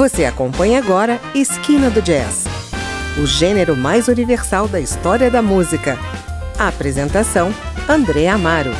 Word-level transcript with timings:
Você 0.00 0.24
acompanha 0.24 0.78
agora 0.78 1.20
Esquina 1.34 1.90
do 1.90 2.00
Jazz, 2.00 2.46
o 3.22 3.26
gênero 3.26 3.76
mais 3.76 4.08
universal 4.08 4.66
da 4.66 4.80
história 4.80 5.30
da 5.30 5.42
música. 5.42 5.98
A 6.58 6.68
apresentação: 6.68 7.52
André 7.86 8.26
Amaro. 8.26 8.70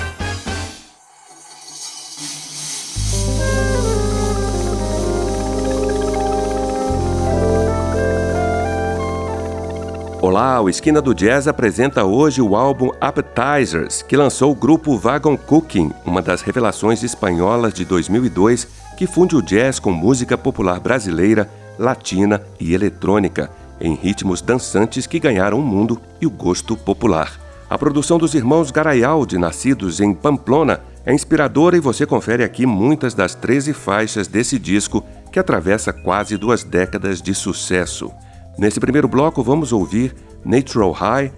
Olá, 10.23 10.59
o 10.63 10.71
Esquina 10.71 11.03
do 11.03 11.15
Jazz 11.15 11.47
apresenta 11.47 12.03
hoje 12.03 12.41
o 12.41 12.57
álbum 12.57 12.93
Appetizers, 12.99 14.01
que 14.01 14.17
lançou 14.17 14.53
o 14.53 14.55
grupo 14.55 14.97
Wagon 14.97 15.37
Cooking, 15.37 15.93
uma 16.03 16.23
das 16.23 16.41
revelações 16.41 17.03
espanholas 17.03 17.75
de 17.75 17.85
2002 17.85 18.80
que 19.01 19.07
funde 19.07 19.35
o 19.35 19.41
jazz 19.41 19.79
com 19.79 19.91
música 19.91 20.37
popular 20.37 20.79
brasileira, 20.79 21.51
latina 21.79 22.43
e 22.61 22.75
eletrônica, 22.75 23.51
em 23.81 23.95
ritmos 23.95 24.43
dançantes 24.43 25.07
que 25.07 25.19
ganharam 25.19 25.59
o 25.59 25.63
mundo 25.63 25.99
e 26.21 26.27
o 26.27 26.31
gosto 26.31 26.77
popular. 26.77 27.41
A 27.71 27.79
produção 27.79 28.19
dos 28.19 28.35
irmãos 28.35 28.71
Garayaldi, 28.71 29.39
nascidos 29.39 30.01
em 30.01 30.13
Pamplona, 30.13 30.83
é 31.07 31.15
inspiradora 31.15 31.79
e 31.79 31.81
você 31.81 32.05
confere 32.05 32.45
aqui 32.45 32.67
muitas 32.67 33.15
das 33.15 33.35
13 33.35 33.73
faixas 33.73 34.29
desse 34.29 34.59
disco 34.59 35.03
que 35.33 35.39
atravessa 35.39 35.95
quase 35.95 36.37
duas 36.37 36.63
décadas 36.63 37.23
de 37.23 37.35
sucesso. 37.35 38.13
Nesse 38.59 38.79
primeiro 38.79 39.09
bloco, 39.09 39.43
vamos 39.43 39.73
ouvir 39.73 40.15
Natural 40.45 40.93
High, 40.93 41.33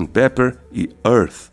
and 0.00 0.06
Pepper 0.06 0.56
e 0.72 0.88
Earth. 1.04 1.50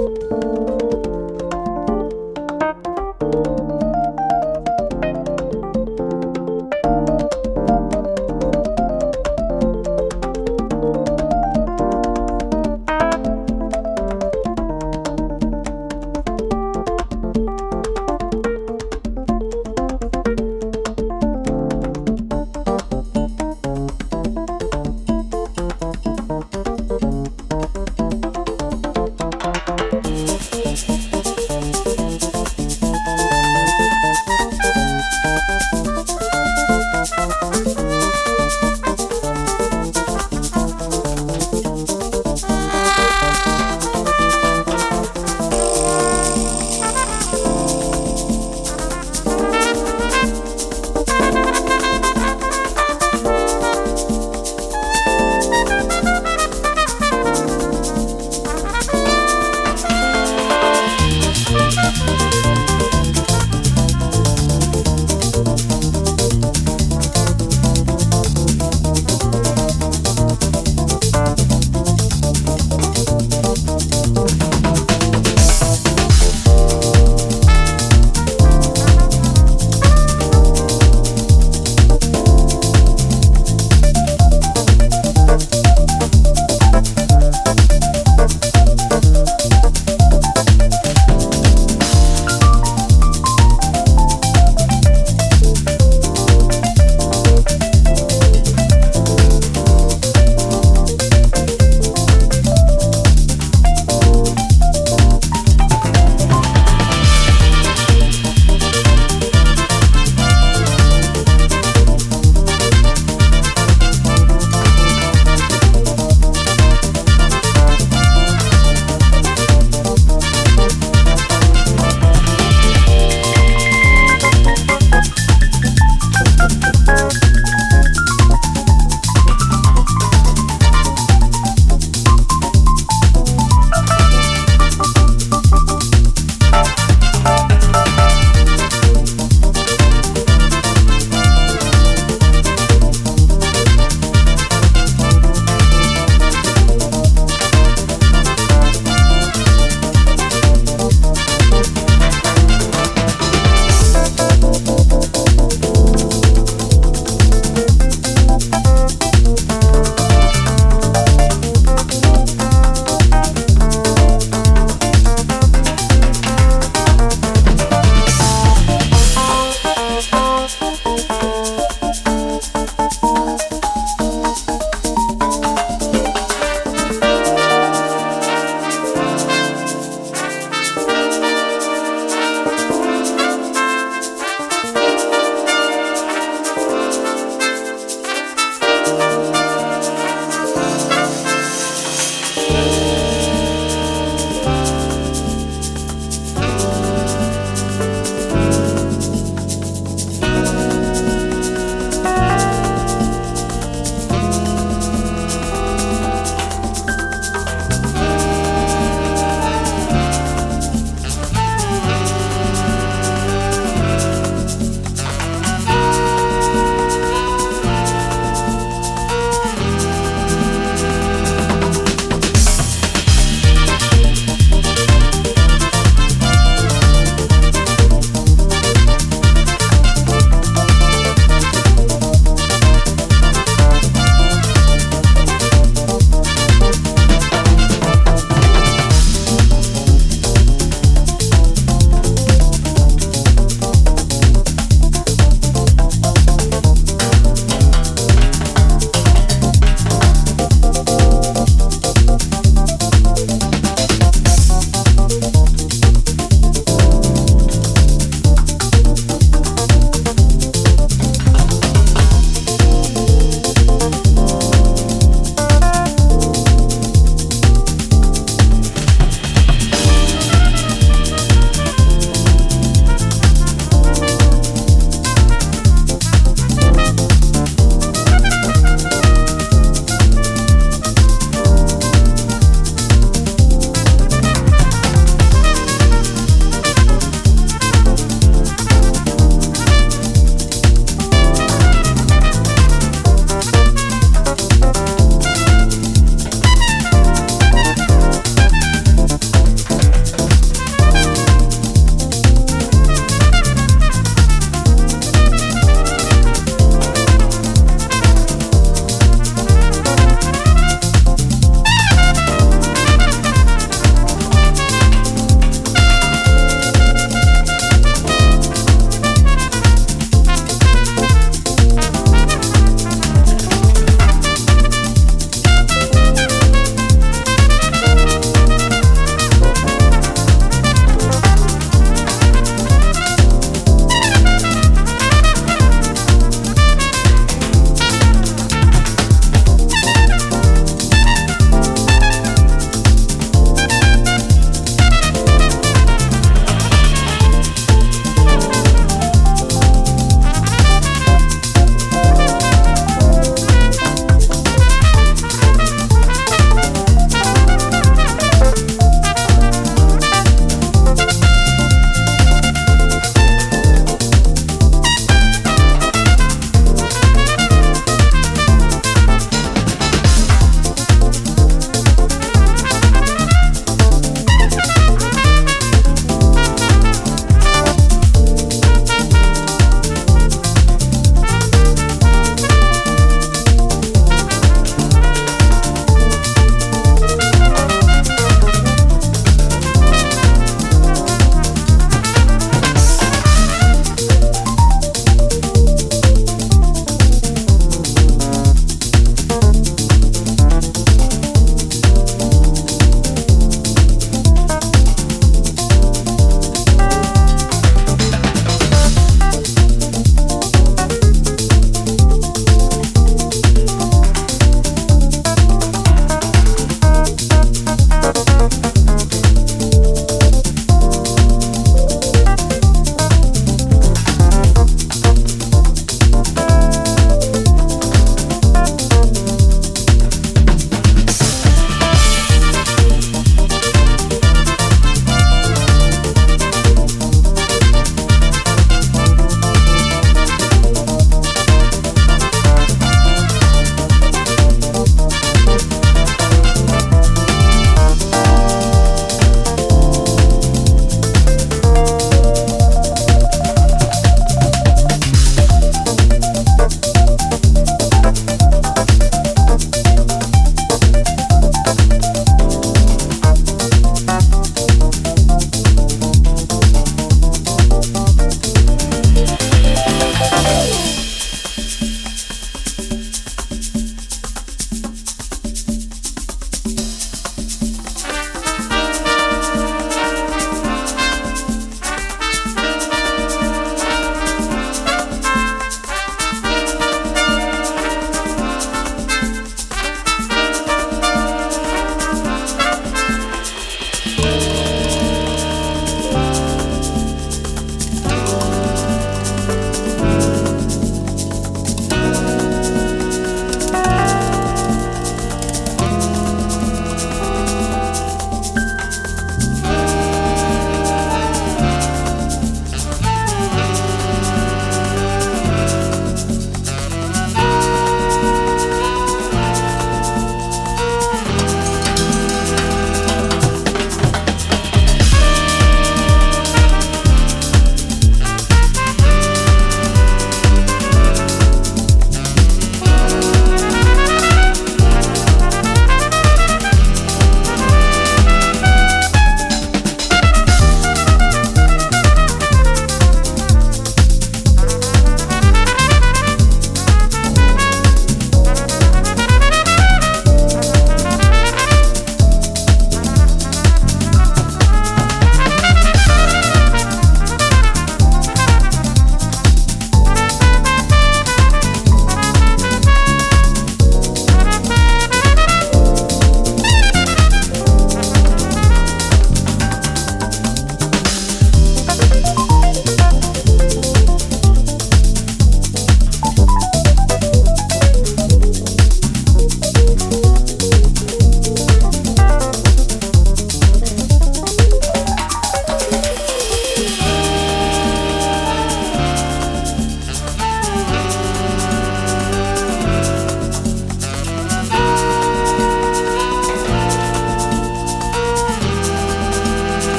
you 0.00 0.49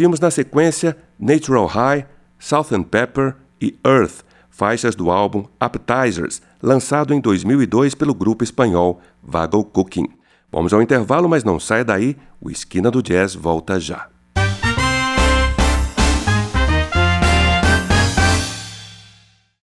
Ouvimos 0.00 0.18
na 0.18 0.30
sequência 0.30 0.96
Natural 1.18 1.66
High, 1.66 2.06
Southern 2.38 2.84
Pepper 2.84 3.36
e 3.60 3.78
Earth, 3.84 4.24
faixas 4.48 4.94
do 4.94 5.10
álbum 5.10 5.44
Appetizers, 5.60 6.40
lançado 6.62 7.12
em 7.12 7.20
2002 7.20 7.94
pelo 7.94 8.14
grupo 8.14 8.42
espanhol 8.42 8.98
Vago 9.22 9.62
Cooking. 9.62 10.08
Vamos 10.50 10.72
ao 10.72 10.80
intervalo, 10.80 11.28
mas 11.28 11.44
não 11.44 11.60
saia 11.60 11.84
daí, 11.84 12.16
o 12.40 12.50
Esquina 12.50 12.90
do 12.90 13.02
Jazz 13.02 13.34
volta 13.34 13.78
já. 13.78 14.08